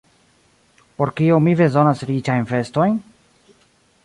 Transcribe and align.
Por 1.01 1.11
kio 1.19 1.37
mi 1.49 1.53
bezonas 1.61 2.01
riĉajn 2.13 2.51
vestojn? 2.55 3.01